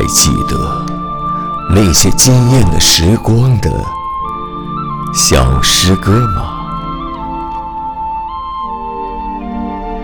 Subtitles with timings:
[0.00, 0.56] 还记得
[1.68, 3.70] 那些惊艳的时光的
[5.12, 6.56] 小诗歌吗？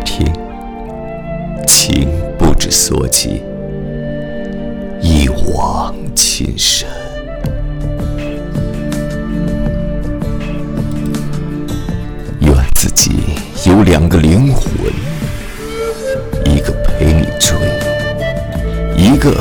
[0.04, 0.30] 听，
[1.66, 3.42] 情不知所起，
[5.00, 6.86] 一往情深。
[12.40, 13.12] 愿自己
[13.64, 14.68] 有两个灵魂，
[16.44, 17.56] 一个陪你追，
[18.94, 19.32] 一个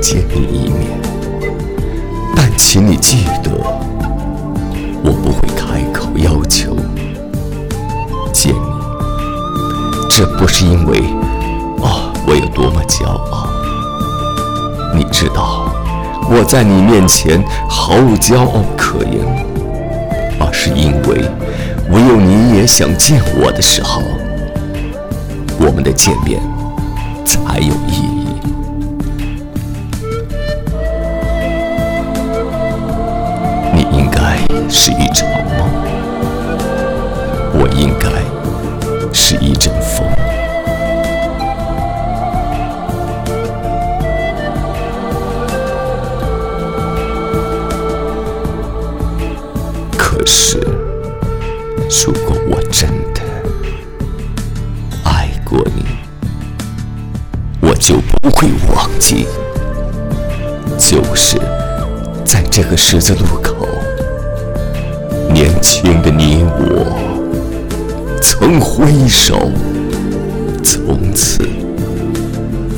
[0.00, 0.98] 见你一面，
[2.34, 3.50] 但请你记得，
[5.04, 6.74] 我不会开口要求
[8.32, 8.58] 见你。
[10.08, 11.00] 这不是因为
[11.82, 13.48] 啊，我有多么骄傲，
[14.94, 15.66] 你知道。
[16.32, 19.20] 我在你面前毫无骄傲可言，
[20.38, 21.18] 而是因为
[21.90, 24.00] 唯有你也想见我的时候，
[25.58, 26.40] 我们的见面
[27.26, 28.09] 才有意义。
[34.72, 35.68] 是一场梦，
[37.52, 38.08] 我应该
[39.12, 40.06] 是一阵风。
[49.98, 50.58] 可是，
[52.06, 53.20] 如果我真的
[55.04, 55.84] 爱过你，
[57.60, 59.26] 我就不会忘记，
[60.78, 61.36] 就是
[62.24, 63.66] 在这个十字路口，
[65.60, 69.36] 年轻的你我曾挥手，
[70.64, 71.42] 从此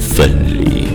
[0.00, 0.88] 分离。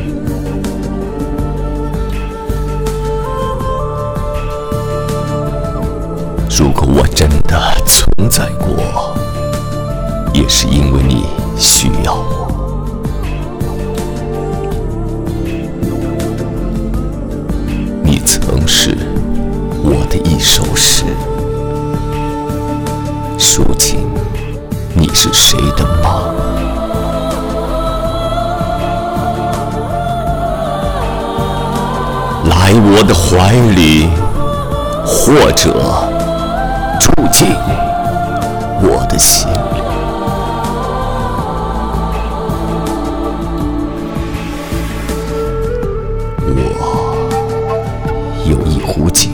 [6.50, 9.16] 如果我真的存在过，
[10.34, 11.24] 也是因为你
[11.58, 12.57] 需要我。
[23.58, 23.98] 如今
[24.94, 26.14] 你是谁的梦？
[32.48, 34.10] 来我的怀里，
[35.04, 35.74] 或者。
[37.00, 37.48] 住进
[38.80, 39.82] 我的心里。
[46.46, 46.62] 我
[48.46, 49.30] 有一壶酒，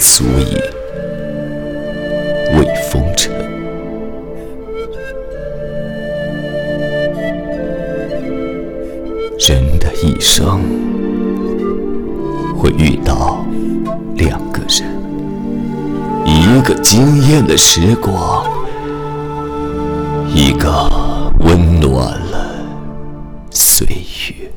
[0.00, 0.56] 足以
[2.92, 3.32] 风尘。
[9.38, 10.60] 人的一生
[12.54, 13.46] 会遇到
[14.16, 14.92] 两个人。
[16.26, 18.44] 一个惊艳的时光
[20.28, 20.86] 一个
[21.40, 21.96] 温暖
[22.30, 22.54] 了
[23.50, 24.52] 岁月。